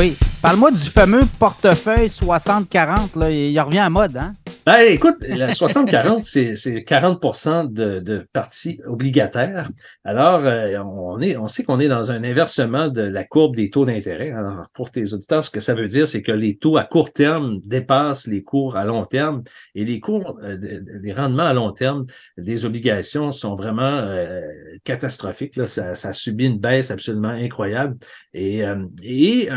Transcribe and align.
Oui. 0.00 0.16
Parle-moi 0.40 0.70
du 0.70 0.88
fameux 0.88 1.26
portefeuille 1.38 2.08
60-40. 2.08 3.30
Il 3.30 3.60
revient 3.60 3.80
à 3.80 3.90
mode, 3.90 4.16
hein? 4.16 4.32
Ben, 4.66 4.80
écoute, 4.90 5.16
la 5.26 5.52
60-40, 5.52 6.20
c'est 6.20 6.80
40% 6.80 7.72
de, 7.72 7.98
de 8.00 8.26
parties 8.30 8.78
obligataires. 8.86 9.70
Alors, 10.04 10.44
euh, 10.44 10.76
on, 10.84 11.18
est, 11.22 11.38
on 11.38 11.46
sait 11.46 11.64
qu'on 11.64 11.80
est 11.80 11.88
dans 11.88 12.10
un 12.10 12.22
inversement 12.24 12.88
de 12.88 13.00
la 13.00 13.24
courbe 13.24 13.56
des 13.56 13.70
taux 13.70 13.86
d'intérêt. 13.86 14.32
Alors, 14.32 14.66
pour 14.74 14.90
tes 14.90 15.14
auditeurs, 15.14 15.42
ce 15.42 15.48
que 15.48 15.60
ça 15.60 15.72
veut 15.72 15.88
dire, 15.88 16.06
c'est 16.06 16.20
que 16.20 16.32
les 16.32 16.56
taux 16.56 16.76
à 16.76 16.84
court 16.84 17.10
terme 17.10 17.60
dépassent 17.64 18.26
les 18.26 18.42
cours 18.42 18.76
à 18.76 18.84
long 18.84 19.06
terme 19.06 19.42
et 19.74 19.86
les 19.86 19.98
cours, 19.98 20.38
euh, 20.42 20.58
les 21.02 21.12
rendements 21.14 21.46
à 21.46 21.54
long 21.54 21.72
terme 21.72 22.04
des 22.36 22.66
obligations 22.66 23.32
sont 23.32 23.54
vraiment 23.54 23.82
euh, 23.82 24.42
catastrophiques. 24.84 25.56
Là. 25.56 25.66
Ça, 25.66 25.94
ça, 25.94 26.10
a 26.10 26.12
subi 26.12 26.44
une 26.44 26.58
baisse 26.58 26.90
absolument 26.90 27.28
incroyable. 27.28 27.96
Et, 28.34 28.62
et 29.02 29.48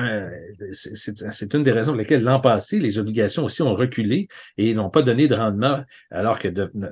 c'est 0.72 1.54
une 1.54 1.64
des 1.64 1.72
raisons 1.72 1.92
pour 1.92 2.00
lesquelles 2.00 2.24
l'an 2.24 2.40
passé, 2.40 2.80
les 2.80 2.98
obligations 2.98 3.44
aussi 3.46 3.62
ont 3.62 3.76
reculé 3.76 4.28
et 4.58 4.74
n'ont 4.74 4.90
pas 4.94 5.02
donné 5.02 5.28
de 5.28 5.36
rendement, 5.36 5.84
alors 6.12 6.40
que 6.40 6.48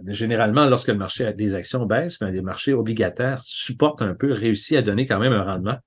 généralement, 0.08 0.66
lorsque 0.66 0.90
le 0.90 0.96
marché 0.96 1.32
des 1.34 1.56
actions 1.56 1.86
baisse, 1.86 2.20
ben, 2.20 2.32
les 2.32 2.42
marchés 2.42 2.74
obligataires 2.74 3.40
supportent 3.42 4.02
un 4.02 4.16
peu, 4.16 4.34
réussissent 4.34 4.78
à 4.78 4.82
donner 4.82 5.06
quand 5.06 5.20
même 5.20 5.32
un 5.32 5.44
rendement. 5.44 5.78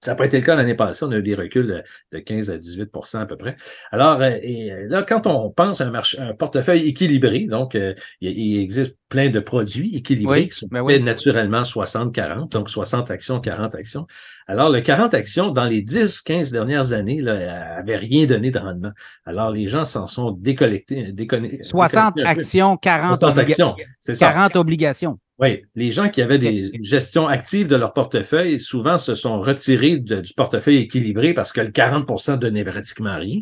Ça 0.00 0.12
n'a 0.12 0.16
pas 0.16 0.26
été 0.26 0.38
le 0.38 0.44
cas 0.44 0.54
l'année 0.54 0.74
passée. 0.74 1.04
On 1.04 1.10
a 1.10 1.16
eu 1.16 1.22
des 1.22 1.34
reculs 1.34 1.84
de 2.12 2.18
15 2.18 2.50
à 2.50 2.56
18% 2.56 3.18
à 3.18 3.26
peu 3.26 3.36
près. 3.36 3.56
Alors, 3.90 4.20
euh, 4.20 4.30
et 4.42 4.72
euh, 4.72 4.86
là, 4.88 5.02
quand 5.02 5.26
on 5.26 5.50
pense 5.50 5.80
à 5.80 5.86
un, 5.86 5.90
marché, 5.90 6.18
un 6.18 6.34
portefeuille 6.34 6.86
équilibré, 6.88 7.40
donc 7.40 7.74
euh, 7.74 7.94
il, 8.20 8.60
existe 8.60 8.96
plein 9.08 9.28
de 9.28 9.40
produits 9.40 9.94
équilibrés 9.96 10.48
qui 10.48 10.56
sont 10.56 10.68
ben 10.70 10.86
faits 10.86 11.02
naturellement 11.02 11.62
60-40, 11.62 12.50
donc 12.50 12.70
60 12.70 13.10
actions, 13.10 13.40
40 13.40 13.74
actions. 13.74 14.06
Alors, 14.46 14.70
le 14.70 14.80
40 14.80 15.14
actions, 15.14 15.50
dans 15.50 15.64
les 15.64 15.82
10-15 15.82 16.52
dernières 16.52 16.92
années, 16.92 17.20
n'avait 17.22 17.96
rien 17.96 18.26
donné 18.26 18.50
de 18.50 18.58
rendement. 18.58 18.92
Alors, 19.24 19.50
les 19.50 19.66
gens 19.66 19.84
s'en 19.84 20.06
sont 20.06 20.32
décollectés. 20.32 21.14
60 21.60 22.20
actions, 22.24 22.76
40, 22.76 23.16
60 23.16 23.38
actions, 23.38 23.76
40 24.18 24.56
obligations. 24.56 25.18
Oui, 25.42 25.64
les 25.74 25.90
gens 25.90 26.08
qui 26.08 26.22
avaient 26.22 26.38
des 26.38 26.70
gestions 26.82 27.26
actives 27.26 27.66
de 27.66 27.74
leur 27.74 27.92
portefeuille, 27.92 28.60
souvent 28.60 28.96
se 28.96 29.16
sont 29.16 29.40
retirés 29.40 29.96
du 29.96 30.34
portefeuille 30.36 30.76
équilibré 30.76 31.34
parce 31.34 31.52
que 31.52 31.60
le 31.60 31.70
40% 31.70 32.38
donnait 32.38 32.62
pratiquement 32.62 33.18
rien. 33.18 33.40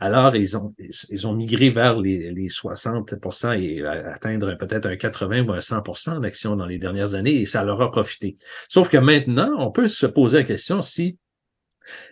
Alors, 0.00 0.34
ils 0.34 0.56
ont, 0.56 0.74
ils 1.08 1.26
ont 1.28 1.34
migré 1.34 1.70
vers 1.70 2.00
les, 2.00 2.32
les 2.32 2.48
60% 2.48 3.62
et 3.62 3.86
atteindre 3.86 4.58
peut-être 4.58 4.86
un 4.86 4.96
80 4.96 5.42
ou 5.42 5.52
un 5.52 5.58
100% 5.58 6.20
d'actions 6.20 6.56
dans 6.56 6.66
les 6.66 6.78
dernières 6.78 7.14
années 7.14 7.36
et 7.36 7.46
ça 7.46 7.62
leur 7.62 7.80
a 7.80 7.92
profité. 7.92 8.36
Sauf 8.68 8.88
que 8.88 8.98
maintenant, 8.98 9.52
on 9.58 9.70
peut 9.70 9.86
se 9.86 10.06
poser 10.06 10.38
la 10.38 10.44
question 10.44 10.82
si 10.82 11.16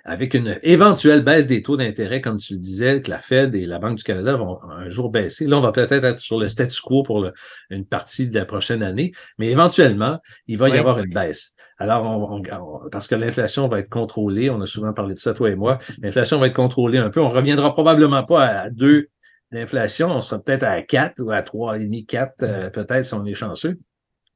avec 0.04 0.34
une 0.34 0.58
éventuelle 0.62 1.22
baisse 1.22 1.46
des 1.46 1.62
taux 1.62 1.76
d'intérêt, 1.76 2.20
comme 2.20 2.36
tu 2.36 2.54
le 2.54 2.58
disais, 2.58 3.02
que 3.02 3.10
la 3.10 3.18
Fed 3.18 3.54
et 3.54 3.66
la 3.66 3.78
Banque 3.78 3.98
du 3.98 4.04
Canada 4.04 4.36
vont 4.36 4.58
un 4.70 4.88
jour 4.88 5.10
baisser. 5.10 5.46
Là, 5.46 5.58
on 5.58 5.60
va 5.60 5.72
peut-être 5.72 6.04
être 6.04 6.20
sur 6.20 6.38
le 6.38 6.48
statu 6.48 6.80
quo 6.82 7.02
pour 7.02 7.26
une 7.70 7.84
partie 7.84 8.28
de 8.28 8.34
la 8.34 8.44
prochaine 8.44 8.82
année, 8.82 9.12
mais 9.38 9.48
éventuellement, 9.48 10.20
il 10.46 10.58
va 10.58 10.68
y 10.68 10.78
avoir 10.78 10.98
une 10.98 11.12
baisse. 11.12 11.54
Alors, 11.78 12.04
on, 12.04 12.42
parce 12.90 13.08
que 13.08 13.14
l'inflation 13.14 13.68
va 13.68 13.80
être 13.80 13.88
contrôlée, 13.88 14.50
on 14.50 14.60
a 14.60 14.66
souvent 14.66 14.92
parlé 14.92 15.14
de 15.14 15.18
ça, 15.18 15.34
toi 15.34 15.50
et 15.50 15.56
moi, 15.56 15.78
l'inflation 16.00 16.38
va 16.38 16.46
être 16.46 16.54
contrôlée 16.54 16.98
un 16.98 17.10
peu. 17.10 17.20
On 17.20 17.28
reviendra 17.28 17.72
probablement 17.72 18.24
pas 18.24 18.46
à 18.46 18.70
deux 18.70 19.08
d'inflation, 19.52 20.10
on 20.10 20.20
sera 20.20 20.42
peut-être 20.42 20.64
à 20.64 20.82
4 20.82 21.22
ou 21.22 21.30
à 21.30 21.40
3,5, 21.40 22.06
4, 22.06 22.42
euh, 22.42 22.70
peut-être 22.70 23.04
si 23.04 23.14
on 23.14 23.24
est 23.24 23.34
chanceux 23.34 23.78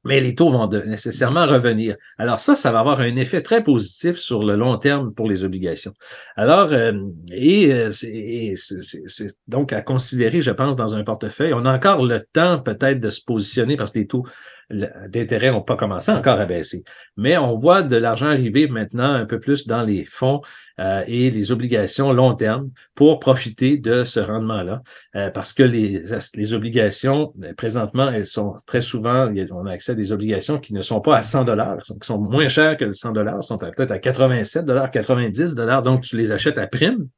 mais 0.05 0.21
les 0.21 0.35
taux 0.35 0.51
vont 0.51 0.69
nécessairement 0.69 1.47
revenir. 1.47 1.97
Alors 2.19 2.39
ça, 2.39 2.55
ça 2.57 2.73
va 2.73 2.81
avoir 2.81 3.01
un 3.01 3.17
effet 3.17 3.43
très 3.43 3.63
positif 3.63 4.17
sur 4.17 4.45
le 4.45 4.57
long 4.57 4.79
terme 4.79 5.13
pour 5.13 5.29
les 5.29 5.45
obligations. 5.45 5.93
Alors, 6.37 6.73
euh, 6.73 6.93
et, 7.33 7.73
euh, 7.73 7.91
c'est 7.91 9.29
donc 9.49 9.73
à 9.73 9.83
considérer, 9.83 10.41
je 10.41 10.51
pense, 10.51 10.77
dans 10.77 10.95
un 10.95 11.05
portefeuille. 11.05 11.53
On 11.53 11.65
a 11.65 11.75
encore 11.75 12.05
le 12.05 12.25
temps 12.33 12.61
peut-être 12.61 13.01
de 13.01 13.11
se 13.11 13.23
positionner 13.23 13.77
parce 13.77 13.93
que 13.93 13.99
les 13.99 14.07
taux 14.07 14.25
d'intérêt 14.71 15.51
n'ont 15.51 15.63
pas 15.63 15.77
commencé 15.77 16.13
encore 16.13 16.39
à 16.39 16.45
baisser. 16.45 16.85
Mais 17.17 17.39
on 17.39 17.55
voit 17.55 17.83
de 17.83 17.97
l'argent 17.97 18.27
arriver 18.27 18.69
maintenant 18.69 19.13
un 19.13 19.25
peu 19.25 19.41
plus 19.41 19.67
dans 19.67 19.83
les 19.83 20.05
fonds 20.05 20.43
euh, 20.79 21.03
et 21.07 21.31
les 21.31 21.53
obligations 21.53 22.13
long 22.13 22.35
terme 22.35 22.71
pour 22.95 23.19
profiter 23.19 23.79
de 23.79 24.05
ce 24.05 24.21
rendement-là. 24.21 24.83
Euh, 25.17 25.31
parce 25.31 25.55
que 25.55 25.63
les, 25.63 26.03
les 26.35 26.53
obligations, 26.53 27.33
présentement, 27.57 28.11
elles 28.11 28.27
sont 28.27 28.57
très 28.67 28.83
souvent, 28.83 29.33
on 29.51 29.67
a 29.67 29.73
accès 29.73 29.88
des 29.95 30.13
obligations 30.13 30.59
qui 30.59 30.75
ne 30.75 30.83
sont 30.83 31.01
pas 31.01 31.17
à 31.17 31.23
100 31.23 31.45
dollars, 31.45 31.79
qui 31.83 31.95
sont 32.03 32.19
moins 32.19 32.49
chères 32.49 32.77
que 32.77 32.85
le 32.85 32.93
100 32.93 33.13
dollars, 33.13 33.43
sont 33.43 33.59
peut-être 33.59 33.91
à 33.91 33.99
87 33.99 34.65
dollars, 34.65 34.91
90 34.91 35.55
dollars. 35.55 35.83
Donc, 35.83 36.03
tu 36.03 36.17
les 36.17 36.33
achètes 36.33 36.59
à 36.59 36.67
prime. 36.67 37.09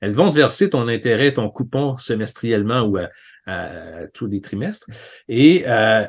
Elles 0.00 0.12
vont 0.12 0.30
te 0.30 0.36
verser 0.36 0.70
ton 0.70 0.88
intérêt, 0.88 1.32
ton 1.32 1.48
coupon 1.48 1.96
semestriellement 1.96 2.82
ou 2.82 2.98
tous 4.14 4.26
les 4.26 4.40
trimestres. 4.40 4.86
Et, 5.28 5.64
euh, 5.66 6.04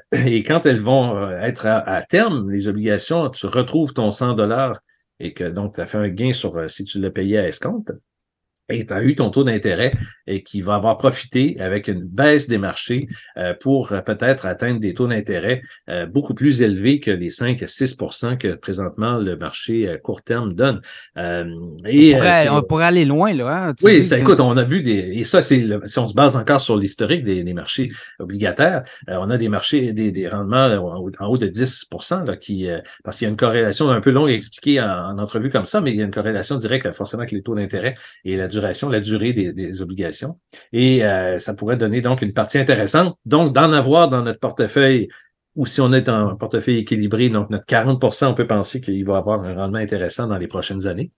quand 0.46 0.66
elles 0.66 0.82
vont 0.82 1.18
euh, 1.18 1.40
être 1.40 1.66
à, 1.66 2.04
terme, 2.04 2.50
les 2.52 2.68
obligations, 2.68 3.30
tu 3.30 3.48
retrouves 3.48 3.94
ton 3.94 4.12
100 4.12 4.34
dollars 4.34 4.80
et 5.20 5.34
que 5.34 5.44
donc 5.44 5.76
tu 5.76 5.82
as 5.82 5.86
fait 5.86 5.98
un 5.98 6.10
gain 6.10 6.34
sur 6.34 6.58
euh, 6.58 6.68
si 6.68 6.84
tu 6.84 7.00
l'as 7.00 7.12
payé 7.12 7.38
à 7.38 7.48
escompte 7.48 7.92
et 8.70 8.86
tu 8.86 8.94
as 8.94 9.04
eu 9.04 9.16
ton 9.16 9.30
taux 9.30 9.44
d'intérêt 9.44 9.92
et 10.26 10.42
qui 10.42 10.62
va 10.62 10.76
avoir 10.76 10.98
profité 10.98 11.58
avec 11.60 11.90
une 11.90 12.02
baisse 12.02 12.48
des 12.48 12.58
marchés 12.58 13.08
euh, 13.38 13.54
pour 13.60 13.92
euh, 13.92 14.00
peut-être 14.00 14.46
atteindre 14.46 14.80
des 14.80 14.94
taux 14.94 15.08
d'intérêt 15.08 15.62
euh, 15.90 16.06
beaucoup 16.06 16.34
plus 16.34 16.62
élevés 16.62 17.02
que 17.02 17.12
les 17.12 17.30
5 17.30 17.62
à 17.62 17.68
6 17.68 17.98
que 18.40 18.56
présentement 18.56 19.18
le 19.18 19.36
marché 19.36 19.90
à 19.90 19.98
court 19.98 20.22
terme 20.22 20.54
donne. 20.54 20.82
et, 21.86 22.16
on, 22.50 22.62
pourrait, 22.64 22.86
aller 22.86 23.06
loin, 23.06 23.34
là. 23.34 23.68
Hein, 23.68 23.74
oui, 23.84 24.04
ça, 24.04 24.18
écoute, 24.18 24.40
on 24.40 24.56
a 24.56 24.64
vu 24.64 24.82
des. 24.82 25.12
Et 25.14 25.24
ça, 25.24 25.42
c'est 25.42 25.66
si 25.86 26.00
on 26.00 26.08
se 26.08 26.14
base 26.14 26.36
encore 26.36 26.62
sur 26.62 26.78
l'historique 26.78 27.24
des, 27.24 27.44
des, 27.44 27.54
marchés 27.54 27.92
obligataires, 28.20 28.84
on 29.08 29.30
a 29.30 29.38
des 29.38 29.50
marchés, 29.50 29.92
des, 29.94 30.12
des 30.12 30.28
rendements 30.28 30.68
en, 31.20 31.28
haut 31.28 31.38
de 31.38 31.48
10 31.48 31.88
là, 32.26 32.38
qui, 32.38 32.68
parce 33.04 33.18
qu'il 33.18 33.26
y 33.26 33.28
a 33.28 33.32
une 33.32 33.38
corrélation 33.38 33.90
un 33.90 34.02
peu 34.02 34.12
longue 34.12 34.30
à 34.30 34.34
expliquer 34.34 34.82
en, 34.82 34.88
en, 34.88 35.18
entrevue 35.20 35.50
comme 35.50 35.66
ça, 35.66 35.82
mais 35.82 35.92
il 35.92 35.98
y 35.98 36.02
a 36.02 36.06
une 36.06 36.12
corrélation 36.12 36.58
directe 36.58 36.92
forcément 36.94 37.22
avec 37.22 37.32
les 37.32 37.42
taux 37.42 37.56
d'intérêt 37.56 37.96
et 38.26 38.36
la 38.36 38.48
duration, 38.54 38.90
la 38.90 39.00
durée 39.00 39.34
des, 39.34 39.82
obligations. 39.82 40.40
Et 40.72 41.04
euh, 41.04 41.38
ça 41.40 41.54
pourrait 41.54 41.78
donner 41.78 42.02
donc 42.02 42.22
une 42.22 42.34
partie 42.34 42.58
intéressante. 42.58 43.18
Donc, 43.26 43.54
d'en 43.54 43.72
avoir 43.72 44.10
dans 44.10 44.22
notre 44.22 44.40
portefeuille, 44.40 45.10
ou 45.56 45.66
si 45.66 45.82
on 45.82 45.94
est 45.94 46.10
en 46.10 46.36
portefeuille 46.36 46.78
équilibré, 46.78 47.30
donc 47.30 47.50
notre 47.50 47.66
40% 47.66 48.28
on 48.28 48.34
peut 48.34 48.48
penser 48.48 48.82
qu'il 48.82 49.06
va 49.06 49.18
avoir 49.18 49.44
un 49.44 49.54
rendement 49.54 49.78
intéressant 49.78 50.28
dans 50.28 50.38
les 50.38 50.48
prochaines 50.48 50.88
années. 50.88 51.12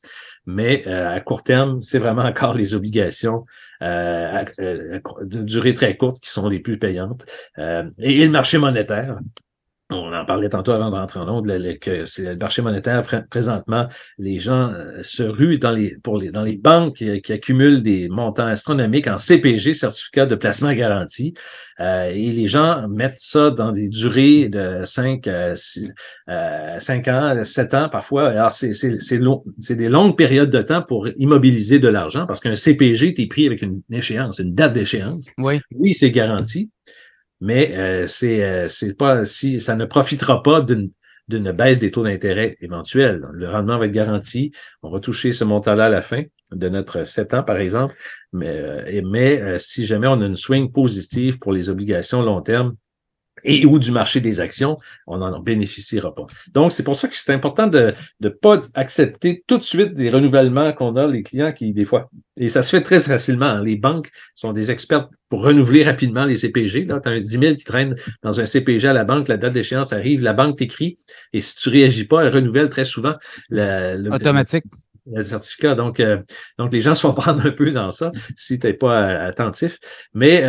Mais 0.46 0.84
euh, 0.88 1.16
à 1.16 1.20
court 1.22 1.44
terme, 1.44 1.82
c'est 1.82 2.00
vraiment 2.00 2.24
encore 2.24 2.54
les 2.54 2.74
obligations 2.74 3.46
euh, 3.82 4.44
de 4.60 5.42
durée 5.42 5.74
très 5.74 5.96
courte 5.96 6.20
qui 6.22 6.30
sont 6.30 6.50
les 6.50 6.60
plus 6.60 6.78
payantes. 6.78 7.26
et, 7.58 8.26
le 8.26 8.30
marché 8.30 8.58
monétaire, 8.58 9.20
on 9.92 10.12
en 10.14 10.26
parlait 10.26 10.50
tantôt 10.50 10.72
avant 10.72 10.90
de 10.90 10.96
rentrer 10.96 11.20
en 11.20 11.30
onde, 11.30 11.48
que 11.80 12.06
c'est 12.06 12.24
le 12.24 12.36
marché 12.36 12.64
monétaire 12.64 13.04
présentement, 13.30 13.88
les 14.18 14.40
gens 14.40 14.72
euh, 14.72 15.04
se 15.04 15.22
ruent 15.22 15.60
dans 15.60 15.72
les, 15.72 15.96
pour 16.04 16.18
les, 16.18 16.32
dans 16.32 16.44
les 16.44 16.58
banques 16.58 16.96
qui, 16.96 17.32
accumulent 17.32 17.84
des 17.84 18.10
montants 18.10 18.48
astronomiques 18.48 19.08
en 19.08 19.18
CPG, 19.18 19.76
certificat 19.76 20.26
de 20.26 20.34
placement 20.34 20.74
garanti, 20.74 21.36
euh, 21.80 22.10
et 22.10 22.32
les 22.32 22.48
gens 22.48 22.88
mettent 22.88 23.20
ça 23.20 23.52
dans 23.52 23.72
des 23.72 23.88
durées 23.90 24.50
de 24.50 24.82
5, 24.84 25.28
euh, 25.28 25.56
5 26.80 27.08
ans, 27.08 27.44
7 27.44 27.74
ans 27.76 27.90
parfois. 27.90 28.30
Alors, 28.30 28.52
c'est, 28.54 28.72
des 29.76 29.90
longues 29.90 30.18
périodes 30.18 30.50
de 30.50 30.62
temps 30.64 30.82
pour 30.82 31.08
immobiliser 31.18 31.78
de 31.78 31.88
l'argent 31.88 32.26
parce 32.26 32.40
qu'un 32.40 32.56
CPG, 32.56 33.14
tu 33.14 33.22
es 33.22 33.28
pris 33.28 33.46
avec 33.46 33.62
une 33.62 33.82
échéance, 33.92 34.40
une 34.40 34.56
date 34.56 34.74
d'échéance. 34.74 35.30
Oui, 35.38 35.60
oui 35.76 35.94
c'est 35.94 36.12
garanti, 36.12 36.72
mais 37.42 37.76
euh, 37.78 38.06
c'est 38.06 38.44
euh, 38.44 38.68
c'est 38.68 38.98
pas 38.98 39.26
si 39.26 39.62
ça 39.62 39.76
ne 39.76 39.86
profitera 39.86 40.44
pas 40.44 40.62
d'une 40.62 40.92
d'une 41.28 41.52
baisse 41.52 41.80
des 41.80 41.90
taux 41.90 42.04
d'intérêt 42.04 42.56
éventuels. 42.62 43.26
Le 43.34 43.50
rendement 43.50 43.80
va 43.80 43.88
être 43.88 43.92
garanti. 43.92 44.52
On 44.84 44.92
va 44.92 45.00
toucher 45.00 45.32
ce 45.32 45.44
montant-là 45.44 45.86
à 45.86 45.90
la 45.90 46.04
fin 46.04 46.22
de 46.52 46.70
notre 46.70 47.04
7 47.04 47.34
ans, 47.34 47.42
par 47.42 47.58
exemple. 47.58 47.96
Mais, 48.32 48.48
euh, 48.48 49.02
mais 49.04 49.58
si 49.58 49.88
jamais 49.88 50.06
on 50.06 50.22
a 50.22 50.26
une 50.28 50.36
swing 50.36 50.72
positive 50.72 51.40
pour 51.40 51.52
les 51.52 51.72
obligations 51.72 52.22
long 52.22 52.42
terme, 52.42 52.76
et 53.46 53.66
ou 53.66 53.80
du 53.80 53.92
marché 53.92 54.20
des 54.20 54.40
actions, 54.40 54.76
on 55.08 55.18
n'en 55.18 55.40
bénéficiera 55.40 56.14
pas. 56.14 56.26
Donc, 56.54 56.72
c'est 56.72 56.84
pour 56.84 56.96
ça 56.96 57.08
que 57.08 57.16
c'est 57.16 57.34
important 57.34 57.68
de 57.68 57.94
ne 58.20 58.30
pas 58.30 58.62
accepter 58.74 59.44
tout 59.48 59.58
de 59.58 59.64
suite 59.64 59.94
des 59.94 60.10
renouvellements 60.10 60.74
qu'on 60.74 60.96
a, 60.96 61.08
les 61.08 61.24
clients 61.24 61.54
qui, 61.54 61.74
des 61.74 61.86
fois, 61.86 62.10
et 62.38 62.50
ça 62.50 62.64
se 62.64 62.76
fait 62.76 62.82
très 62.82 63.00
facilement. 63.00 63.46
Hein. 63.46 63.64
Les 63.64 63.78
banques 63.78 64.10
sont 64.34 64.52
des 64.52 64.72
experts 64.72 65.08
pour 65.30 65.44
renouveler 65.44 65.84
rapidement 65.84 66.26
les 66.26 66.36
CPG. 66.36 66.86
Là, 66.86 67.00
tu 67.00 67.10
as 67.10 67.14
un 67.14 67.20
10 67.20 67.28
000 67.28 67.56
qui 67.56 67.64
traîne 67.64 67.96
dans 68.24 68.40
un 68.40 68.46
CPG 68.46 68.88
à 68.88 68.94
la 68.94 69.04
banque, 69.04 69.28
la 69.28 69.38
date 69.38 69.54
d'échéance 69.54 69.94
arrive, 69.94 70.22
la 70.22 70.34
banque 70.34 70.58
t'écrit, 70.58 71.00
et 71.34 71.42
si 71.42 71.56
tu 71.56 71.70
réagis 71.70 72.06
pas, 72.06 72.24
elle 72.24 72.34
renouvelle 72.34 72.70
très 72.70 72.86
souvent. 72.86 73.14
Le, 73.50 74.10
Automatique. 74.14 74.66
Le 75.12 75.22
certificat. 75.22 75.76
Donc, 75.76 76.00
euh, 76.00 76.18
donc 76.58 76.74
les 76.74 76.80
gens 76.80 76.96
se 76.96 77.02
font 77.02 77.14
prendre 77.14 77.46
un 77.46 77.52
peu 77.52 77.72
dans 77.72 77.92
ça 77.92 78.12
si 78.36 78.60
tu 78.60 78.68
n'es 78.68 78.74
pas 78.74 79.02
euh, 79.02 79.30
attentif. 79.30 79.78
Mais 80.14 80.44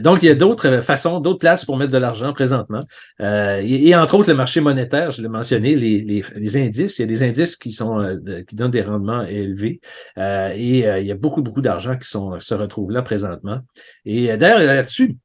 donc, 0.00 0.22
il 0.22 0.26
y 0.26 0.30
a 0.30 0.34
d'autres 0.34 0.80
façons, 0.80 1.20
d'autres 1.20 1.38
places 1.38 1.64
pour 1.64 1.76
mettre 1.76 1.92
de 1.92 1.98
l'argent 1.98 2.32
présentement. 2.32 2.80
Et, 3.20 3.94
entre 3.94 4.14
autres, 4.14 4.30
le 4.30 4.36
marché 4.36 4.60
monétaire, 4.60 5.10
je 5.10 5.22
l'ai 5.22 5.28
mentionné, 5.28 5.76
les, 5.76 6.00
les, 6.00 6.22
les, 6.34 6.56
indices. 6.56 6.98
Il 6.98 7.02
y 7.02 7.04
a 7.04 7.06
des 7.06 7.22
indices 7.22 7.56
qui 7.56 7.72
sont 7.72 8.18
qui 8.46 8.56
donnent 8.56 8.70
des 8.70 8.82
rendements 8.82 9.22
élevés. 9.22 9.80
et 10.16 10.78
il 11.00 11.06
y 11.06 11.12
a 11.12 11.16
beaucoup, 11.16 11.42
beaucoup 11.42 11.62
d'argent 11.62 11.96
qui 11.96 12.08
sont, 12.08 12.38
se 12.40 12.54
retrouve 12.54 12.90
là 12.90 13.02
présentement. 13.02 13.60
Et 14.04 14.36
d'ailleurs, 14.36 14.60
là-dessus, 14.60 15.16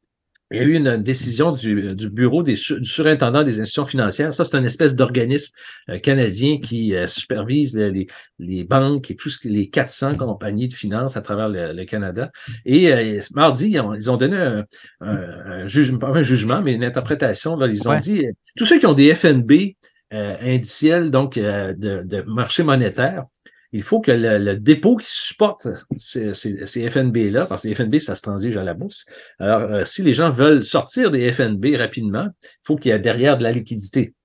il 0.52 0.58
y 0.58 0.60
a 0.62 0.64
eu 0.64 0.76
une 0.76 0.98
décision 0.98 1.52
du, 1.52 1.94
bureau 2.10 2.42
des, 2.42 2.54
du 2.54 2.86
surintendant 2.86 3.44
des 3.44 3.60
institutions 3.60 3.86
financières. 3.86 4.34
Ça, 4.34 4.46
c'est 4.46 4.58
une 4.58 4.66
espèce 4.66 4.96
d'organisme 4.96 5.54
euh, 5.90 6.00
canadien 6.00 6.60
qui 6.60 6.96
euh, 6.96 7.06
supervise 7.06 7.78
les, 7.78 8.08
les, 8.40 8.64
banques 8.64 9.12
et 9.12 9.16
tous 9.16 9.40
les 9.44 9.70
400 9.70 10.16
compagnies 10.16 10.70
de 10.70 10.74
finances 10.74 11.18
à 11.18 11.22
travers 11.22 11.50
le, 11.50 11.84
Canada. 11.84 12.32
Et 12.66 12.94
euh, 12.94 13.20
mardi, 13.34 13.72
ils 13.72 14.10
ont, 14.10 14.18
donné 14.18 14.64
un, 15.02 15.66
jugement, 15.66 16.00
pas 16.00 16.10
un 16.10 16.24
jugement, 16.24 16.62
mais 16.62 16.74
une 16.74 16.84
interprétation. 16.84 17.58
Là, 17.58 17.68
ils 17.68 17.88
ont 17.88 17.98
dit 18.00 18.26
tous 18.56 18.66
ceux 18.66 18.80
qui 18.80 18.86
ont 18.86 18.94
des 18.94 19.14
FNB 19.14 19.76
indiciels, 20.12 21.12
donc 21.12 21.38
de, 21.38 21.74
de 22.04 22.22
marché 22.22 22.64
monétaire, 22.64 23.26
il 23.78 23.84
faut 23.84 24.02
que 24.02 24.12
le, 24.12 24.56
dépôt 24.56 24.98
qui 24.98 25.08
supporte 25.08 25.68
ces, 25.98 26.34
ces, 26.34 26.90
FNB-là, 26.90 27.46
parce 27.46 27.64
que 27.64 27.74
FNB, 27.74 28.00
ça 28.00 28.16
se 28.16 28.24
transige 28.24 28.58
à 28.58 28.64
la 28.64 28.74
bourse. 28.74 29.06
Alors, 29.38 29.62
euh, 29.62 29.86
si 29.86 30.02
les 30.02 30.14
gens 30.14 30.32
veulent 30.32 30.64
sortir 30.64 31.12
des 31.12 31.32
FNB 31.32 31.76
rapidement, 31.78 32.28
il 32.44 32.66
faut 32.66 32.76
qu'il 32.76 32.92
y 32.92 32.96
ait 32.96 33.00
derrière 33.00 33.38
de 33.38 33.44
la 33.44 33.52
liquidité. 33.52 34.16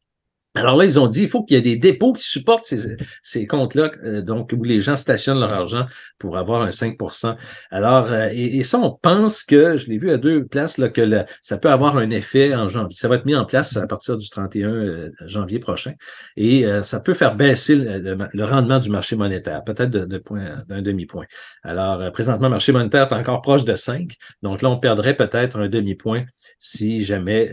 Alors 0.54 0.76
là, 0.76 0.84
ils 0.84 1.00
ont 1.00 1.06
dit, 1.06 1.22
il 1.22 1.28
faut 1.28 1.42
qu'il 1.44 1.56
y 1.56 1.58
ait 1.58 1.62
des 1.62 1.76
dépôts 1.76 2.12
qui 2.12 2.24
supportent 2.24 2.64
ces, 2.64 2.96
ces 3.22 3.46
comptes-là, 3.46 3.90
euh, 4.04 4.20
donc 4.20 4.52
où 4.54 4.62
les 4.64 4.80
gens 4.80 4.96
stationnent 4.96 5.40
leur 5.40 5.52
argent 5.52 5.86
pour 6.18 6.36
avoir 6.36 6.60
un 6.60 6.68
5% 6.68 7.36
Alors, 7.70 8.12
euh, 8.12 8.28
et, 8.32 8.62
ça, 8.62 8.78
on 8.78 8.90
pense 8.90 9.42
que, 9.42 9.78
je 9.78 9.88
l'ai 9.88 9.96
vu 9.96 10.10
à 10.10 10.18
deux 10.18 10.44
places, 10.44 10.76
là, 10.76 10.90
que 10.90 11.24
ça 11.40 11.56
peut 11.56 11.70
avoir 11.70 11.96
un 11.96 12.10
effet 12.10 12.54
en 12.54 12.68
janvier. 12.68 12.94
Ça 12.98 13.08
va 13.08 13.16
être 13.16 13.24
mis 13.24 13.34
en 13.34 13.46
place 13.46 13.78
à 13.78 13.86
partir 13.86 14.18
du 14.18 14.28
31 14.28 14.68
euh, 14.68 15.10
janvier 15.24 15.58
prochain. 15.58 15.92
Et 16.36 16.66
ça 16.82 17.00
peut 17.00 17.14
faire 17.14 17.34
baisser 17.34 17.74
le, 17.76 18.44
rendement 18.44 18.78
du 18.78 18.90
marché 18.90 19.16
monétaire, 19.16 19.64
peut-être 19.64 19.90
d'un 19.90 20.06
de, 20.06 20.22
d'un 20.68 20.82
demi-point. 20.82 21.24
Alors, 21.62 22.12
présentement, 22.12 22.48
le 22.48 22.52
marché 22.52 22.72
monétaire 22.72 23.08
est 23.10 23.14
encore 23.14 23.40
proche 23.40 23.64
de 23.64 23.74
5. 23.74 24.14
Donc 24.42 24.62
là, 24.62 24.70
on 24.70 24.78
perdrait 24.78 25.14
peut-être 25.14 25.58
un 25.58 25.68
demi-point 25.68 26.24
si 26.58 27.04
jamais 27.04 27.52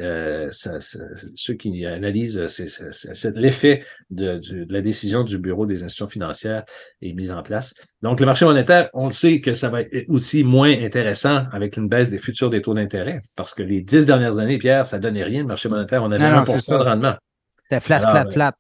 ceux 0.52 1.54
qui 1.54 1.86
analysent 1.86 2.48
ces 2.48 2.89
l'effet 3.36 3.84
de, 4.10 4.40
la 4.70 4.82
décision 4.82 5.24
du 5.24 5.38
Bureau 5.38 5.66
des 5.66 5.84
institutions 5.84 6.08
financières 6.08 6.64
est 7.02 7.14
mis 7.14 7.32
en 7.32 7.44
place. 7.44 7.74
Donc, 8.02 8.20
le 8.20 8.26
marché 8.26 8.46
monétaire, 8.46 8.90
on 8.94 9.06
le 9.06 9.12
sait 9.12 9.42
que 9.42 9.54
ça 9.54 9.70
va 9.70 9.82
être 9.82 10.10
aussi 10.10 10.44
moins 10.44 10.72
intéressant 10.72 11.46
avec 11.52 11.78
une 11.78 11.88
baisse 11.88 12.10
des 12.10 12.18
futurs 12.18 12.50
des 12.50 12.62
taux 12.62 12.74
d'intérêt, 12.74 13.22
parce 13.36 13.54
que 13.54 13.64
les 13.64 13.82
dix 13.82 14.06
dernières 14.06 14.40
années, 14.40 14.58
Pierre, 14.58 14.86
ça 14.86 15.00
donnait 15.00 15.24
rien, 15.24 15.42
le 15.42 15.48
marché 15.48 15.70
monétaire, 15.70 16.04
on 16.04 16.12
avait 16.12 16.24
un 16.24 16.44
1% 16.44 16.80
de 16.80 16.84
rendement. 16.84 17.16
C'était 17.64 17.82
flat, 17.82 18.00
flat, 18.00 18.26
euh, 18.26 18.32
flat. 18.32 18.54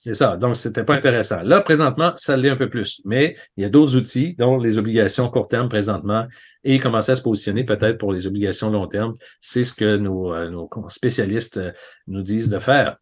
C'est 0.00 0.14
ça. 0.14 0.36
Donc, 0.36 0.56
c'était 0.56 0.84
pas 0.84 0.94
intéressant. 0.94 1.42
Là, 1.42 1.60
présentement, 1.60 2.12
ça 2.14 2.36
l'est 2.36 2.50
un 2.50 2.56
peu 2.56 2.68
plus. 2.68 3.00
Mais 3.04 3.36
il 3.56 3.64
y 3.64 3.66
a 3.66 3.68
d'autres 3.68 3.96
outils, 3.96 4.36
dont 4.38 4.56
les 4.56 4.78
obligations 4.78 5.28
court 5.28 5.48
terme 5.48 5.68
présentement, 5.68 6.26
et 6.62 6.78
commencer 6.78 7.12
à 7.12 7.16
se 7.16 7.22
positionner 7.22 7.64
peut-être 7.64 7.98
pour 7.98 8.12
les 8.12 8.28
obligations 8.28 8.70
long 8.70 8.86
terme. 8.86 9.16
C'est 9.40 9.64
ce 9.64 9.72
que 9.72 9.96
nos, 9.96 10.32
euh, 10.32 10.50
nos 10.50 10.68
spécialistes 10.88 11.56
euh, 11.56 11.72
nous 12.06 12.22
disent 12.22 12.48
de 12.48 12.60
faire. 12.60 12.96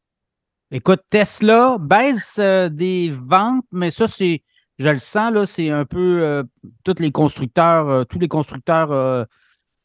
Écoute, 0.73 1.01
Tesla 1.11 1.77
baisse 1.79 2.39
euh, 2.41 2.69
des 2.69 3.15
ventes, 3.25 3.65
mais 3.71 3.93
ça, 3.93 4.09
c'est, 4.09 4.43
je 4.81 4.89
le 4.89 4.99
sens, 4.99 5.33
là, 5.33 5.47
c'est 5.47 5.71
un 5.71 5.85
peu 5.85 6.23
euh, 6.23 6.43
tous 6.83 6.97
les 6.99 7.13
constructeurs, 7.13 7.89
euh, 7.89 8.05
tous 8.05 8.19
les 8.19 8.27
constructeurs 8.27 9.27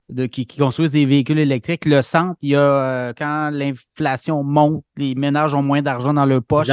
de, 0.09 0.25
qui, 0.25 0.47
construisent 0.47 0.93
des 0.93 1.05
véhicules 1.05 1.37
électriques 1.37 1.85
le 1.85 2.01
sentent. 2.01 2.37
Il 2.41 2.49
y 2.49 2.55
a 2.55 3.13
quand 3.13 3.51
l'inflation 3.51 4.43
monte, 4.43 4.83
les 4.97 5.13
ménages 5.13 5.53
ont 5.53 5.61
moins 5.61 5.83
d'argent 5.83 6.15
dans 6.15 6.25
leur 6.25 6.41
poche. 6.43 6.67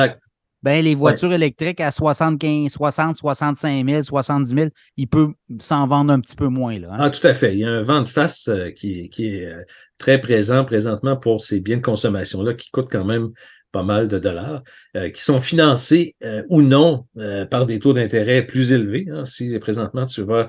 Ben, 0.61 0.83
les 0.83 0.97
voitures 0.97 1.33
électriques 1.33 1.81
à 1.81 1.93
75, 1.93 2.73
60, 2.73 3.17
65 3.17 3.89
000, 3.89 4.03
70 4.03 4.55
000, 4.55 4.69
ils 4.97 5.07
peuvent 5.07 5.31
s'en 5.61 5.87
vendre 5.87 6.13
un 6.13 6.19
petit 6.19 6.35
peu 6.35 6.49
moins. 6.49 6.77
Là, 6.81 6.89
hein. 6.91 6.97
Ah, 6.99 7.11
tout 7.11 7.25
à 7.25 7.33
fait. 7.33 7.53
Il 7.53 7.61
y 7.61 7.65
a 7.65 7.71
un 7.71 7.81
vent 7.81 8.03
de 8.03 8.09
face 8.09 8.51
qui, 8.75 9.09
qui 9.09 9.27
est 9.29 9.55
très 9.99 10.21
présent 10.21 10.65
présentement 10.65 11.17
pour 11.17 11.43
ces 11.43 11.61
biens 11.61 11.77
de 11.77 11.83
consommation-là 11.83 12.55
qui 12.55 12.71
coûtent 12.73 12.91
quand 12.91 13.05
même 13.05 13.31
pas 13.73 13.83
mal 13.83 14.09
de 14.09 14.19
dollars, 14.19 14.63
euh, 14.97 15.11
qui 15.11 15.23
sont 15.23 15.41
financés 15.41 16.15
euh, 16.25 16.43
ou 16.49 16.63
non 16.63 17.07
euh, 17.19 17.45
par 17.45 17.67
des 17.67 17.79
taux 17.79 17.93
d'intérêt 17.93 18.47
plus 18.47 18.73
élevés. 18.73 19.07
Hein. 19.11 19.25
Si 19.25 19.57
présentement 19.59 20.07
tu 20.07 20.23
vas 20.23 20.47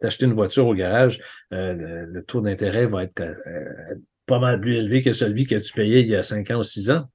t'acheter 0.00 0.26
une 0.26 0.34
voiture 0.34 0.66
au 0.66 0.74
garage, 0.74 1.20
le, 1.50 2.20
taux 2.22 2.40
d'intérêt 2.40 2.86
va 2.86 3.04
être 3.04 3.22
pas 4.26 4.38
mal 4.38 4.60
plus 4.60 4.76
élevé 4.76 5.02
que 5.02 5.12
celui 5.12 5.46
que 5.46 5.56
tu 5.56 5.72
payais 5.72 6.02
il 6.02 6.08
y 6.08 6.16
a 6.16 6.22
cinq 6.22 6.50
ans 6.50 6.58
ou 6.58 6.62
six 6.62 6.90
ans. 6.90 7.08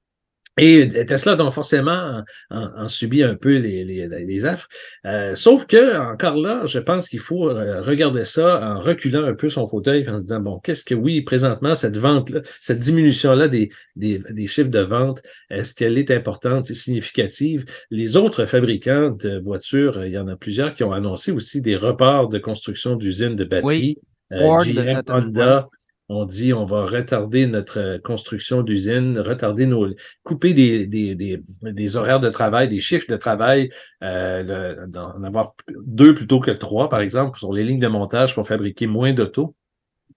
Et 0.56 0.88
Tesla, 1.06 1.34
donc 1.34 1.52
forcément, 1.52 2.22
en, 2.50 2.86
subit 2.86 3.24
un 3.24 3.34
peu 3.34 3.56
les, 3.56 3.84
les, 3.84 4.06
les 4.06 4.46
affres. 4.46 4.68
Euh, 5.04 5.34
sauf 5.34 5.66
que, 5.66 5.98
encore 5.98 6.36
là, 6.36 6.64
je 6.66 6.78
pense 6.78 7.08
qu'il 7.08 7.18
faut 7.18 7.48
euh, 7.48 7.82
regarder 7.82 8.24
ça 8.24 8.60
en 8.62 8.78
reculant 8.78 9.24
un 9.24 9.34
peu 9.34 9.48
son 9.48 9.66
fauteuil, 9.66 10.08
en 10.08 10.16
se 10.16 10.22
disant, 10.22 10.40
bon, 10.40 10.60
qu'est-ce 10.60 10.84
que, 10.84 10.94
oui, 10.94 11.22
présentement, 11.22 11.74
cette 11.74 11.96
vente-là, 11.96 12.42
cette 12.60 12.78
diminution-là 12.78 13.48
des, 13.48 13.70
des, 13.96 14.20
des, 14.30 14.46
chiffres 14.46 14.70
de 14.70 14.78
vente, 14.78 15.22
est-ce 15.50 15.74
qu'elle 15.74 15.98
est 15.98 16.12
importante 16.12 16.70
et 16.70 16.74
significative? 16.74 17.64
Les 17.90 18.16
autres 18.16 18.46
fabricants 18.46 19.10
de 19.10 19.40
voitures, 19.40 20.04
il 20.04 20.12
y 20.12 20.18
en 20.18 20.28
a 20.28 20.36
plusieurs 20.36 20.74
qui 20.74 20.84
ont 20.84 20.92
annoncé 20.92 21.32
aussi 21.32 21.62
des 21.62 21.76
reports 21.76 22.28
de 22.28 22.38
construction 22.38 22.94
d'usines 22.94 23.34
de 23.34 23.44
batteries. 23.44 23.98
Oui. 24.30 24.38
Ford, 24.38 24.64
GM, 24.64 25.02
Honda, 25.08 25.68
on 26.14 26.24
dit 26.24 26.52
on 26.52 26.64
va 26.64 26.84
retarder 26.86 27.46
notre 27.46 27.78
euh, 27.78 27.98
construction 27.98 28.62
d'usine, 28.62 29.18
retarder 29.18 29.66
nos, 29.66 29.88
couper 30.22 30.52
des, 30.52 30.86
des, 30.86 31.14
des, 31.14 31.42
des, 31.62 31.96
horaires 31.96 32.20
de 32.20 32.30
travail, 32.30 32.68
des 32.68 32.80
chiffres 32.80 33.10
de 33.10 33.16
travail, 33.16 33.70
euh, 34.02 34.86
d'en 34.86 35.22
avoir 35.22 35.54
deux 35.68 36.14
plutôt 36.14 36.40
que 36.40 36.50
trois, 36.50 36.88
par 36.88 37.00
exemple, 37.00 37.38
sur 37.38 37.52
les 37.52 37.64
lignes 37.64 37.80
de 37.80 37.88
montage 37.88 38.34
pour 38.34 38.46
fabriquer 38.46 38.86
moins 38.86 39.12
d'autos. 39.12 39.54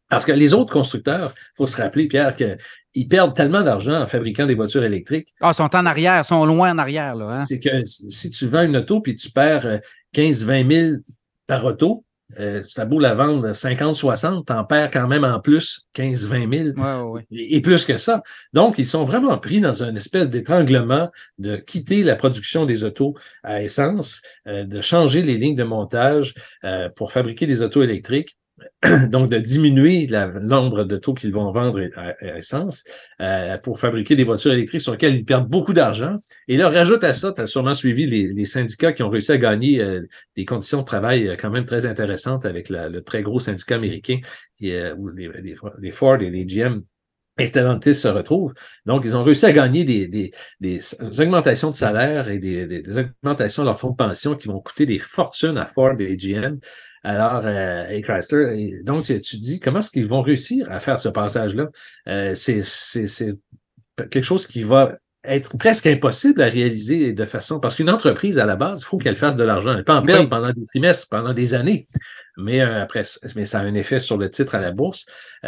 Parce 0.09 0.23
que 0.23 0.31
les 0.31 0.53
autres 0.53 0.71
constructeurs, 0.71 1.33
il 1.35 1.57
faut 1.57 1.67
se 1.67 1.81
rappeler, 1.81 2.07
Pierre, 2.07 2.33
qu'ils 2.35 3.07
perdent 3.09 3.35
tellement 3.35 3.61
d'argent 3.61 4.01
en 4.01 4.07
fabriquant 4.07 4.45
des 4.45 4.55
voitures 4.55 4.83
électriques. 4.83 5.33
Ah, 5.41 5.51
ils 5.51 5.55
sont 5.55 5.75
en 5.75 5.85
arrière, 5.85 6.21
ils 6.21 6.23
sont 6.23 6.45
loin 6.45 6.71
en 6.71 6.77
arrière. 6.77 7.15
Là, 7.15 7.31
hein? 7.31 7.39
C'est 7.39 7.59
que 7.59 7.83
si 7.83 8.29
tu 8.29 8.47
vends 8.47 8.63
une 8.63 8.77
auto 8.77 9.01
puis 9.01 9.15
tu 9.15 9.29
perds 9.29 9.81
15-20 10.15 10.71
000 10.71 10.95
par 11.45 11.65
auto, 11.65 12.05
euh, 12.39 12.61
tu 12.61 12.79
as 12.79 12.85
beau 12.85 12.99
la 12.99 13.15
vendre 13.15 13.53
50, 13.53 13.95
60, 13.95 14.47
t'en 14.47 14.63
perds 14.65 14.91
quand 14.91 15.07
même 15.07 15.23
en 15.23 15.39
plus 15.39 15.87
15, 15.93 16.27
20 16.27 16.73
000 16.73 17.17
Et, 17.31 17.61
plus 17.61 17.85
que 17.85 17.97
ça. 17.97 18.21
Donc, 18.53 18.75
ils 18.77 18.85
sont 18.85 19.05
vraiment 19.05 19.37
pris 19.37 19.61
dans 19.61 19.81
une 19.81 19.97
espèce 19.97 20.29
d'étranglement 20.29 21.09
de 21.37 21.55
quitter 21.55 22.03
la 22.03 22.15
production 22.15 22.65
des 22.65 22.83
autos 22.83 23.15
à 23.43 23.63
essence, 23.63 24.21
euh, 24.47 24.65
de 24.65 24.81
changer 24.81 25.21
les 25.21 25.35
lignes 25.35 25.55
de 25.55 25.63
montage 25.63 26.33
euh, 26.63 26.89
pour 26.95 27.11
fabriquer 27.11 27.47
des 27.47 27.61
autos 27.61 27.81
électriques 27.81 28.37
donc 29.09 29.29
de 29.29 29.37
diminuer 29.37 30.07
le 30.07 30.39
nombre 30.39 30.83
de 30.83 30.97
taux 30.97 31.13
qu'ils 31.13 31.31
vont 31.31 31.51
vendre 31.51 31.81
à, 31.95 32.37
essence 32.37 32.83
euh, 33.21 33.57
pour 33.57 33.79
fabriquer 33.79 34.15
des 34.15 34.23
voitures 34.23 34.53
électriques 34.53 34.81
sur 34.81 34.93
lesquelles 34.93 35.15
ils 35.15 35.25
perdent 35.25 35.47
beaucoup 35.47 35.73
d'argent. 35.73 36.17
Et 36.47 36.57
là, 36.57 36.69
rajoute 36.69 37.03
à 37.03 37.13
ça, 37.13 37.31
tu 37.31 37.41
as 37.41 37.47
sûrement 37.47 37.73
suivi 37.73 38.05
les, 38.05 38.45
syndicats 38.45 38.93
qui 38.93 39.03
ont 39.03 39.09
réussi 39.09 39.31
à 39.31 39.37
gagner 39.37 39.81
euh, 39.81 40.01
des 40.35 40.45
conditions 40.45 40.79
de 40.79 40.85
travail 40.85 41.27
euh, 41.27 41.35
quand 41.37 41.49
même 41.49 41.65
très 41.65 41.85
intéressantes 41.85 42.45
avec 42.45 42.69
le 42.69 42.99
très 43.01 43.21
gros 43.21 43.39
syndicat 43.39 43.75
américain 43.75 44.19
qui, 44.57 44.73
où 44.97 45.09
les, 45.09 45.91
Ford 45.91 46.21
et 46.21 46.29
les 46.29 46.45
GM 46.45 46.81
et 47.37 47.45
Stellantis 47.45 47.95
se 47.95 48.07
retrouvent. 48.07 48.53
Donc, 48.85 49.03
ils 49.05 49.15
ont 49.15 49.23
réussi 49.23 49.45
à 49.45 49.53
gagner 49.53 49.83
des, 49.83 50.31
augmentations 51.19 51.69
de 51.69 51.75
salaire 51.75 52.29
et 52.29 52.39
des, 52.39 52.81
augmentations 52.89 53.63
de 53.63 53.67
leur 53.67 53.79
fonds 53.79 53.91
de 53.91 53.95
pension 53.95 54.35
qui 54.35 54.47
vont 54.47 54.59
coûter 54.59 54.85
des 54.85 54.99
fortunes 54.99 55.57
à 55.57 55.67
Ford 55.67 55.95
et 55.99 56.15
GM. 56.15 56.57
Alors, 57.07 57.43
euh, 57.45 57.87
et 57.87 58.01
Chrysler, 58.01 58.81
donc 58.83 59.05
tu, 59.05 59.37
dis 59.37 59.61
comment 59.61 59.79
est-ce 59.79 59.91
qu'ils 59.91 60.07
vont 60.07 60.21
réussir 60.21 60.69
à 60.69 60.81
faire 60.81 60.99
ce 60.99 61.07
passage-là? 61.07 61.69
Euh, 62.09 62.35
c'est 62.35 62.61
quelque 63.95 64.23
chose 64.23 64.45
qui 64.45 64.61
va 64.61 64.97
être 65.23 65.57
presque 65.57 65.87
impossible 65.87 66.41
à 66.41 66.49
réaliser 66.49 67.13
de 67.13 67.23
façon. 67.23 67.61
Parce 67.61 67.75
qu'une 67.75 67.89
entreprise, 67.89 68.39
à 68.39 68.45
la 68.45 68.57
base, 68.57 68.81
il 68.81 68.85
faut 68.85 68.97
qu'elle 68.97 69.15
fasse 69.15 69.37
de 69.37 69.43
l'argent. 69.45 69.73
Elle 69.73 69.85
peut 69.85 69.93
en 69.93 70.01
perdre 70.01 70.27
pendant 70.27 70.51
des 70.51 70.65
trimestres, 70.65 71.07
pendant 71.07 71.31
des 71.31 71.53
années. 71.53 71.87
Mais 72.37 72.61
après, 72.61 73.01
mais 73.35 73.45
ça 73.45 73.59
a 73.59 73.63
un 73.63 73.73
effet 73.73 73.99
sur 73.99 74.17
le 74.17 74.29
titre 74.29 74.55
à 74.55 74.59
la 74.59 74.71
bourse, 74.71 75.05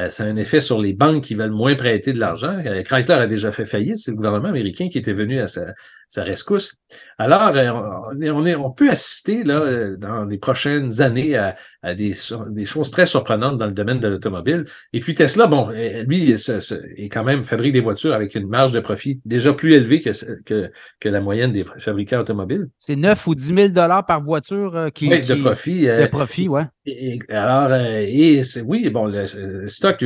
ça 0.09 0.23
a 0.23 0.27
un 0.27 0.35
effet 0.35 0.61
sur 0.61 0.79
les 0.79 0.93
banques 0.93 1.23
qui 1.23 1.35
veulent 1.35 1.51
moins 1.51 1.75
prêter 1.75 2.13
de 2.13 2.19
l'argent. 2.19 2.61
Chrysler 2.85 3.15
a 3.15 3.27
déjà 3.27 3.51
fait 3.51 3.65
faillite, 3.65 3.97
c'est 3.97 4.11
le 4.11 4.17
gouvernement 4.17 4.49
américain 4.49 4.89
qui 4.89 4.97
était 4.97 5.13
venu 5.13 5.39
à 5.39 5.47
sa, 5.47 5.73
sa 6.09 6.23
rescousse. 6.23 6.73
Alors, 7.19 7.51
on, 7.53 8.45
est, 8.45 8.55
on 8.55 8.71
peut 8.71 8.89
assister 8.89 9.43
là, 9.43 9.95
dans 9.95 10.25
les 10.25 10.39
prochaines 10.39 11.01
années 11.01 11.37
à, 11.37 11.55
des, 11.93 12.13
des, 12.49 12.65
choses 12.65 12.89
très 12.89 13.05
surprenantes 13.05 13.57
dans 13.57 13.67
le 13.67 13.73
domaine 13.73 13.99
de 13.99 14.07
l'automobile. 14.07 14.65
Et 14.91 14.99
puis 14.99 15.13
Tesla, 15.13 15.45
bon, 15.45 15.69
lui, 15.69 16.31
est 16.31 17.09
quand 17.09 17.23
même 17.23 17.43
fabrique 17.43 17.73
des 17.73 17.79
voitures 17.79 18.13
avec 18.13 18.33
une 18.33 18.47
marge 18.47 18.71
de 18.71 18.79
profit 18.79 19.21
déjà 19.23 19.53
plus 19.53 19.73
élevée 19.73 20.01
que, 20.01 20.09
que, 20.43 20.71
que 20.99 21.09
la 21.09 21.21
moyenne 21.21 21.51
des 21.51 21.63
fabricants 21.77 22.19
automobiles. 22.19 22.69
C'est 22.79 22.95
9 22.95 23.27
ou 23.27 23.35
10 23.35 23.45
000 23.45 23.67
dollars 23.69 24.05
par 24.05 24.21
voiture 24.21 24.75
euh, 24.75 24.89
qui, 24.89 25.09
oui, 25.09 25.21
de 25.21 25.35
profit. 25.35 25.85
de 25.85 26.07
profit, 26.07 26.49
ouais. 26.49 26.65
Et, 26.89 27.19
alors, 27.29 27.71
euh, 27.71 28.03
et 28.05 28.41
oui, 28.65 28.89
bon, 28.89 29.05
le, 29.05 29.67
stock 29.67 30.03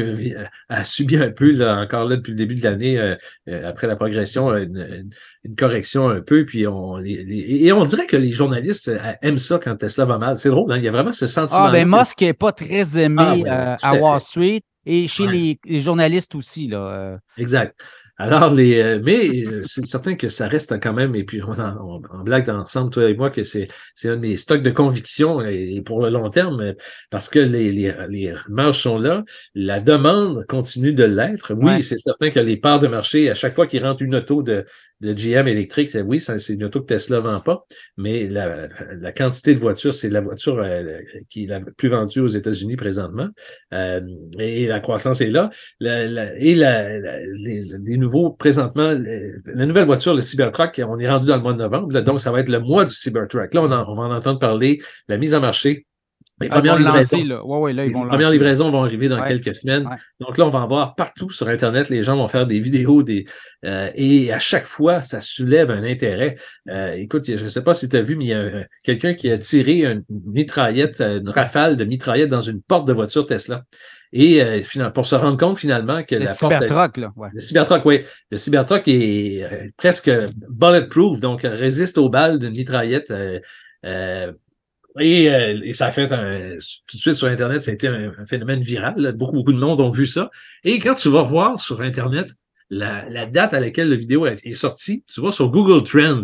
a 0.69 0.83
subi 0.83 1.17
un 1.17 1.31
peu, 1.31 1.51
là, 1.51 1.79
encore 1.79 2.05
là, 2.05 2.17
depuis 2.17 2.31
le 2.31 2.37
début 2.37 2.55
de 2.55 2.63
l'année, 2.63 2.99
euh, 2.99 3.15
après 3.67 3.87
la 3.87 3.95
progression, 3.95 4.55
une, 4.55 5.09
une, 5.43 5.55
correction 5.55 6.09
un 6.09 6.21
peu, 6.21 6.45
puis 6.45 6.67
on 6.67 6.99
et 7.03 7.71
on 7.71 7.85
dirait 7.85 8.07
que 8.07 8.17
les 8.17 8.31
journalistes 8.31 8.91
aiment 9.21 9.37
ça 9.37 9.59
quand 9.59 9.75
Tesla 9.75 10.05
va 10.05 10.17
mal. 10.17 10.37
C'est 10.37 10.49
drôle, 10.49 10.71
hein? 10.71 10.77
il 10.77 10.83
y 10.83 10.87
a 10.87 10.91
vraiment 10.91 11.13
ce 11.13 11.27
sentiment. 11.27 11.65
Ah, 11.65 11.71
ben 11.71 11.87
Musk 11.87 12.21
n'est 12.21 12.33
pas 12.33 12.51
très 12.51 12.97
aimé 12.97 13.43
ah, 13.47 13.77
à, 13.81 13.95
Wall 13.95 14.19
Street 14.19 14.61
et 14.85 15.07
chez 15.07 15.27
les, 15.27 15.59
les, 15.65 15.79
journalistes 15.81 16.35
aussi. 16.35 16.67
Là. 16.67 17.19
Exact. 17.37 17.75
Alors, 18.17 18.53
les, 18.53 18.79
euh, 18.79 19.01
mais 19.03 19.43
euh, 19.45 19.61
c'est 19.63 19.85
certain 19.85 20.15
que 20.15 20.29
ça 20.29 20.47
reste 20.47 20.79
quand 20.79 20.93
même, 20.93 21.15
et 21.15 21.23
puis 21.23 21.41
on, 21.41 21.59
en, 21.59 21.99
blague 22.23 22.47
ensemble, 22.47 22.91
toi 22.91 23.09
et 23.09 23.15
moi, 23.15 23.31
que 23.31 23.43
c'est, 23.43 23.67
c'est 23.95 24.09
un 24.09 24.17
des 24.17 24.37
stocks 24.37 24.61
de 24.61 24.69
conviction 24.69 25.41
et, 25.41 25.81
pour 25.81 26.01
le 26.03 26.09
long 26.09 26.29
terme, 26.29 26.75
parce 27.09 27.27
que 27.27 27.39
les, 27.39 27.71
les, 27.71 27.93
les 28.09 28.33
marges 28.49 28.79
sont 28.79 28.99
là, 28.99 29.23
la 29.55 29.79
demande 29.79 30.45
continue 30.47 30.93
de 30.93 31.03
l'être. 31.03 31.55
Oui, 31.55 31.81
c'est 31.81 31.97
certain 31.97 32.29
que 32.29 32.39
les 32.39 32.57
parts 32.57 32.79
de 32.79 32.87
marché, 32.87 33.31
à 33.31 33.33
chaque 33.33 33.55
fois 33.55 33.65
qu'il 33.65 33.83
rentre 33.83 34.03
une 34.03 34.15
auto 34.15 34.43
de, 34.43 34.63
de 35.01 35.13
GM 35.13 35.47
électrique, 35.47 35.91
c'est 35.91 36.01
oui, 36.01 36.19
c'est 36.19 36.37
une 36.49 36.63
auto 36.63 36.81
que 36.81 36.85
Tesla 36.85 37.19
vend 37.19 37.41
pas, 37.41 37.65
mais 37.97 38.27
la, 38.27 38.67
la 38.99 39.11
quantité 39.11 39.53
de 39.53 39.59
voitures, 39.59 39.93
c'est 39.93 40.09
la 40.09 40.21
voiture 40.21 40.59
euh, 40.59 40.99
qui 41.29 41.43
est 41.43 41.47
la 41.47 41.59
plus 41.59 41.89
vendue 41.89 42.21
aux 42.21 42.27
États-Unis 42.27 42.75
présentement, 42.75 43.27
euh, 43.73 44.01
et 44.39 44.67
la 44.67 44.79
croissance 44.79 45.21
est 45.21 45.29
là. 45.29 45.49
et 45.81 46.55
la, 46.55 46.99
les, 46.99 47.63
les, 47.83 47.97
nouveaux, 47.97 48.31
présentement, 48.31 48.93
la 48.93 49.65
nouvelle 49.65 49.85
voiture, 49.85 50.13
le 50.13 50.21
Cybertruck, 50.21 50.81
on 50.87 50.99
est 50.99 51.09
rendu 51.09 51.27
dans 51.27 51.37
le 51.37 51.43
mois 51.43 51.53
de 51.53 51.59
novembre, 51.59 52.01
donc 52.01 52.19
ça 52.21 52.31
va 52.31 52.39
être 52.39 52.49
le 52.49 52.59
mois 52.59 52.85
du 52.85 52.93
Cybertruck. 52.93 53.53
Là, 53.53 53.61
on, 53.61 53.71
on 53.71 53.95
va 53.95 54.03
en 54.03 54.15
entendre 54.15 54.39
parler, 54.39 54.81
la 55.07 55.17
mise 55.17 55.33
en 55.33 55.41
marché 55.41 55.85
les 56.43 56.49
premières, 56.49 56.77
livraisons, 58.31 58.71
vont 58.71 58.83
arriver 58.83 59.07
dans 59.07 59.23
quelques 59.23 59.55
semaines. 59.55 59.87
Donc 60.19 60.37
là, 60.37 60.45
on 60.45 60.49
va 60.49 60.59
en 60.59 60.67
voir 60.67 60.95
partout 60.95 61.29
sur 61.29 61.47
Internet. 61.47 61.89
Les 61.89 62.03
gens 62.03 62.15
vont 62.15 62.27
faire 62.27 62.47
des 62.47 62.59
vidéos 62.59 63.03
des, 63.03 63.25
euh, 63.65 63.89
et 63.95 64.31
à 64.31 64.39
chaque 64.39 64.65
fois, 64.65 65.01
ça 65.01 65.21
soulève 65.21 65.71
un 65.71 65.83
intérêt. 65.83 66.37
Euh, 66.69 66.93
écoute, 66.93 67.23
je 67.25 67.43
ne 67.43 67.47
sais 67.47 67.63
pas 67.63 67.73
si 67.73 67.89
tu 67.89 67.95
as 67.95 68.01
vu, 68.01 68.15
mais 68.15 68.25
il 68.25 68.29
y 68.29 68.33
a 68.33 68.65
quelqu'un 68.83 69.13
qui 69.13 69.29
a 69.29 69.37
tiré 69.37 69.83
une 69.85 70.03
mitraillette, 70.09 71.01
une 71.01 71.29
rafale 71.29 71.77
de 71.77 71.85
mitraillette 71.85 72.29
dans 72.29 72.41
une 72.41 72.61
porte 72.61 72.87
de 72.87 72.93
voiture 72.93 73.25
Tesla. 73.25 73.63
Et 74.15 74.43
euh, 74.43 74.61
pour 74.93 75.07
se 75.07 75.15
rendre 75.15 75.37
compte 75.37 75.57
finalement 75.57 76.03
que 76.03 76.15
le 76.15 76.27
Cybertruck, 76.27 76.97
là. 76.97 77.11
Le 77.33 77.39
Cybertruck, 77.39 77.83
oui. 77.85 78.03
Le 78.29 78.37
Cybertruck 78.37 78.83
est 78.87 79.71
presque 79.75 80.11
bulletproof, 80.49 81.19
donc 81.19 81.41
résiste 81.43 81.97
aux 81.97 82.09
balles 82.09 82.37
d'une 82.37 82.51
mitraillette. 82.55 83.11
Euh, 83.85 84.31
et, 84.99 85.73
ça 85.73 85.87
a 85.87 85.91
fait 85.91 86.11
un, 86.11 86.57
tout 86.87 86.97
de 86.97 87.01
suite 87.01 87.15
sur 87.15 87.27
Internet, 87.27 87.61
ça 87.61 87.71
a 87.71 87.73
été 87.73 87.87
un, 87.87 88.25
phénomène 88.25 88.61
viral. 88.61 89.13
Beaucoup, 89.13 89.33
beaucoup 89.33 89.53
de 89.53 89.59
monde 89.59 89.81
ont 89.81 89.89
vu 89.89 90.05
ça. 90.05 90.29
Et 90.63 90.79
quand 90.79 90.95
tu 90.95 91.09
vas 91.09 91.23
voir 91.23 91.59
sur 91.59 91.81
Internet 91.81 92.27
la, 92.69 93.25
date 93.25 93.53
à 93.53 93.59
laquelle 93.59 93.89
la 93.89 93.95
vidéo 93.95 94.25
est 94.25 94.53
sortie, 94.53 95.03
tu 95.11 95.21
vas 95.21 95.31
sur 95.31 95.49
Google 95.49 95.83
Trends 95.83 96.21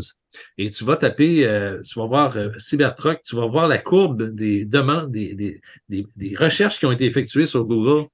et 0.58 0.70
tu 0.70 0.84
vas 0.84 0.96
taper, 0.96 1.46
euh, 1.46 1.82
tu 1.82 2.00
vas 2.00 2.06
voir 2.06 2.38
euh, 2.38 2.50
Cybertruck, 2.58 3.22
tu 3.24 3.36
vas 3.36 3.48
voir 3.48 3.68
la 3.68 3.80
courbe 3.80 4.34
des 4.34 4.66
demandes, 4.66 5.12
des, 5.12 5.34
des, 5.34 5.62
des 5.90 6.36
recherches 6.36 6.80
qui 6.80 6.86
ont 6.86 6.92
été 6.92 7.06
effectuées 7.06 7.48
sur 7.48 7.66
Google 7.66 8.08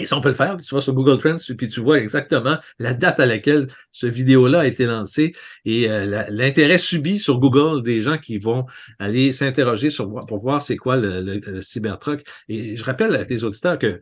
et 0.00 0.06
ça, 0.06 0.16
on 0.16 0.20
peut 0.20 0.28
le 0.28 0.34
faire. 0.34 0.56
Tu 0.56 0.74
vas 0.74 0.80
sur 0.80 0.94
Google 0.94 1.18
Trends, 1.18 1.36
puis 1.56 1.68
tu 1.68 1.80
vois 1.80 1.98
exactement 1.98 2.56
la 2.78 2.94
date 2.94 3.20
à 3.20 3.26
laquelle 3.26 3.68
ce 3.92 4.06
vidéo-là 4.06 4.60
a 4.60 4.66
été 4.66 4.86
lancé 4.86 5.32
et 5.64 5.90
euh, 5.90 6.26
l'intérêt 6.30 6.78
subi 6.78 7.18
sur 7.18 7.38
Google 7.38 7.82
des 7.82 8.00
gens 8.00 8.18
qui 8.18 8.38
vont 8.38 8.66
aller 8.98 9.32
s'interroger 9.32 9.88
pour 10.28 10.38
voir 10.38 10.62
c'est 10.62 10.76
quoi 10.76 10.96
le, 10.96 11.60
Cybertruck. 11.60 12.22
Et 12.48 12.76
je 12.76 12.84
rappelle 12.84 13.14
à 13.16 13.24
tes 13.24 13.44
auditeurs 13.44 13.78
que, 13.78 14.00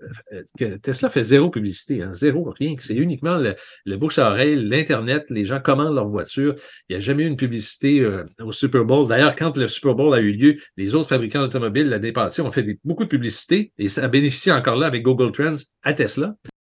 que 0.58 0.76
Tesla 0.76 1.08
fait 1.08 1.22
zéro 1.22 1.50
publicité, 1.50 2.02
hein, 2.02 2.12
zéro, 2.14 2.52
rien. 2.58 2.74
C'est 2.78 2.94
uniquement 2.94 3.36
le, 3.36 3.54
le 3.84 3.96
bouche 3.96 4.18
à 4.18 4.30
oreille, 4.30 4.56
l'Internet, 4.56 5.30
les 5.30 5.44
gens 5.44 5.60
commandent 5.60 5.94
leur 5.94 6.08
voiture. 6.08 6.54
Il 6.88 6.92
n'y 6.92 6.96
a 6.96 7.00
jamais 7.00 7.24
eu 7.24 7.26
une 7.26 7.36
publicité 7.36 8.00
euh, 8.00 8.24
au 8.42 8.52
Super 8.52 8.84
Bowl. 8.84 9.08
D'ailleurs, 9.08 9.36
quand 9.36 9.56
le 9.56 9.66
Super 9.68 9.94
Bowl 9.94 10.14
a 10.14 10.20
eu 10.20 10.32
lieu, 10.32 10.56
les 10.76 10.94
autres 10.94 11.08
fabricants 11.08 11.40
d'automobiles 11.40 11.88
l'année 11.88 12.12
passée 12.12 12.42
ont 12.42 12.50
fait 12.50 12.78
beaucoup 12.84 13.04
de 13.04 13.08
publicité 13.08 13.72
et 13.78 13.88
ça 13.88 14.04
a 14.04 14.08
bénéficié 14.08 14.52
encore 14.52 14.76
là 14.76 14.86
avec 14.86 15.02
Google 15.02 15.32
Trends 15.32 15.54
à 15.82 15.94
Tesla. 15.94 16.34